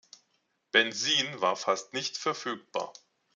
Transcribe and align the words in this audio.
Benzin 0.71 1.41
war 1.41 1.55
fast 1.55 1.93
nicht 1.93 2.17
verfügbar. 2.17 2.91